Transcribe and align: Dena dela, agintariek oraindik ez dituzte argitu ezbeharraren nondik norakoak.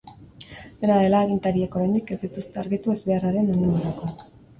Dena 0.83 0.95
dela, 1.01 1.19
agintariek 1.25 1.77
oraindik 1.79 2.09
ez 2.15 2.17
dituzte 2.21 2.61
argitu 2.63 2.95
ezbeharraren 2.95 3.49
nondik 3.53 3.69
norakoak. 3.75 4.25